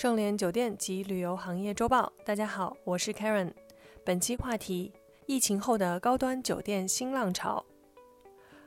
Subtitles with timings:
[0.00, 3.50] 盛联酒店及旅游行业周报，大家好，我是 Karen。
[4.04, 4.92] 本期话题：
[5.26, 7.64] 疫情后的高端酒店新浪潮。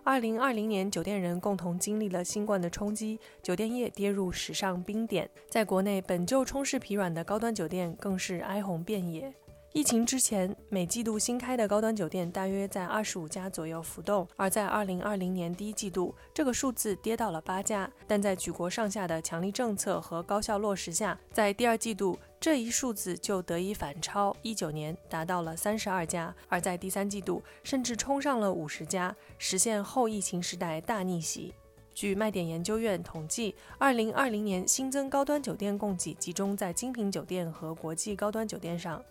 [0.04, 5.30] 二零二零年，酒店人共同经历了新冠的冲击，酒店业跌入史上冰点。
[5.50, 9.34] 在国内本就充斥疲软的高端酒店，更是哀鸿遍野。
[9.74, 17.90] 疫情之前，每季度新开的高端酒店大约在二十五家左右浮动，而在二零二零年第一季度，这个数字跌到了八家。
[18.06, 31.54] 但在举国上下的强力政策和高效落实下，在第二季度这一数字就得以反超一九年，达到了三十二家；而在第三季度，甚至冲上了五十家，实现后疫情时代大逆袭。
[31.94, 39.02] 据卖点研究院统计，二零二零年新增高端酒店供给集中在精品酒店和国际高端酒店上。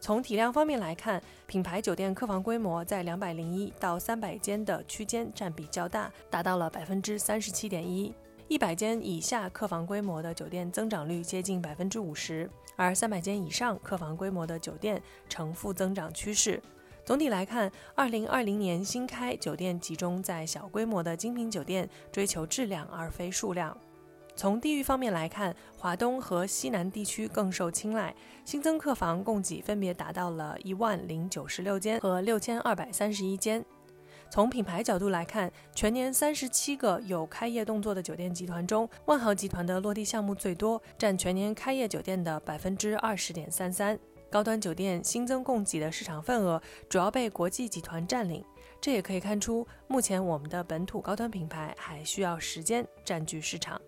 [0.00, 8.14] 从体量方面来看，品牌酒店客房规模在两百零一到三百间的区间占比较大，达到了百分之三十七点一。
[8.46, 16.62] 一百间以下客房规模的酒店增长率接近百分之五十，而三百间以上客房规模的酒店呈负增长趋势。
[17.04, 23.76] 总体来看，二零二零年新开酒店集中在小规模的精品酒店，追求质量而非数量。
[24.38, 33.64] 从地域方面来看，华东和西南地区更受青睐，新增客房供给分别达到了一万零九十六间和六千二百三十一间。
[34.30, 43.98] 从品牌角度来看，全年三十七个有开业动作的酒店集团中，万豪集团的落地项目最多，占全年开业酒店的百分之二十点三三。
[44.30, 48.44] 高端酒店新增供给的市场份额主要被国际集团占领，
[48.80, 53.80] 这也可以看出，目前我们的本土高端品牌还需要时间占据市场。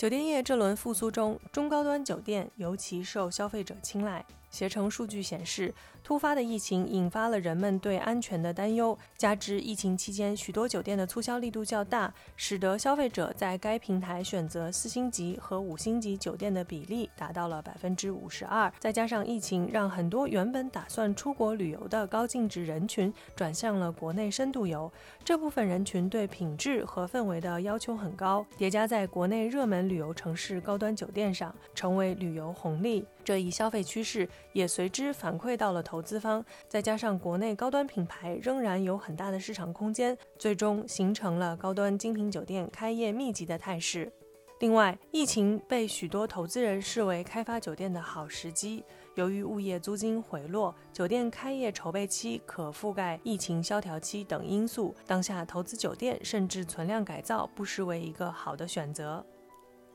[0.00, 4.24] 酒店业这轮复苏中，中高端酒店尤其受消费者青睐。
[4.50, 18.72] 携程数据显示，突发的疫情引发了人们对安全的担忧，加之疫情期间许多酒店的促销力度较大，使得消费者在该平台选择四星级和五星级酒店的比例达到了百分之五十二。
[18.78, 24.92] 再加上疫情让很多原本打算出国旅游的高净值人群转向了国内深度游，
[25.24, 33.06] 这部分人群对品质和氛围的要求很高，叠加在国内热门旅游城市高端酒店上，成为旅游红利。
[33.22, 44.12] 这一消费趋势也随之反馈到了投资方，再加上国内高端品牌仍然有很大的市场空间，最终形成了高端精品酒店开业密集的态势。
[44.58, 48.84] 另外，疫情被许多投资人视为开发酒店的好时机。
[49.14, 59.24] 由于物业租金回落、酒店开业筹备期可覆盖疫情萧条期等因素，当下投资酒店甚至存量改造不失为一个好的选择。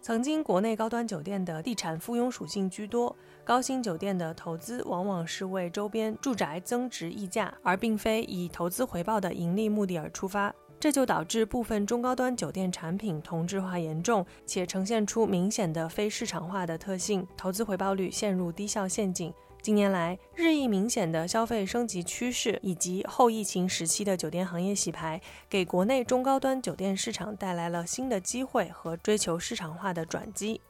[0.05, 10.53] 曾经，国内高端酒店的地产附庸属性居多，高新酒店的投资往往是为周边住宅增值溢价，而并非以投资回报的盈利目的而出发。
[10.79, 19.33] 这就导致部分中高端酒店产品同质化严重，且呈现出明显的非市场化的特性，投资回报率陷入低效陷阱。
[19.65, 30.61] 近年来，日益明显的消费升级趋势以及后疫情时期的酒店行业洗牌，给国内中高端酒店市场带来了新的机会和追求市场化的转机。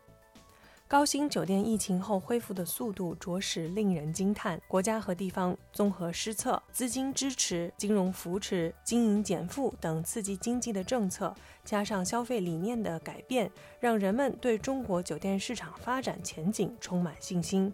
[0.88, 4.62] 高新酒店疫情后恢复的速度着实令人惊叹。
[4.66, 11.36] 国家和地方综合施策、资金支持、金融扶持、经营减负等刺激经济的政策，
[11.66, 13.52] 加上消费理念的改变，
[13.82, 17.74] 让人们对中国酒店市场发展前景充满信心。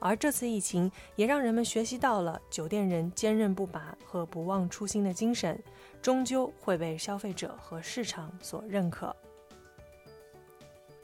[0.00, 5.60] 而这次疫情也让人们学习到了酒店人坚韧不拔和不忘初心的精神，
[6.00, 9.14] 终究会被消费者和市场所认可。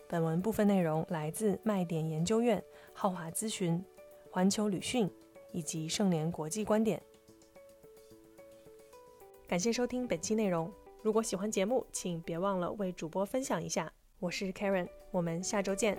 [0.06, 2.62] 本文部分内容来自麦点研究院、
[2.93, 3.82] 浩华咨询、
[4.31, 5.11] 环球旅讯
[5.50, 7.03] 以及盛联国际观点。
[9.49, 10.72] 感谢收听本期内容。
[11.03, 13.93] 如果喜欢节目，请别忘了为主播分享一下。
[14.21, 15.99] 我是 Karen，我们下周见。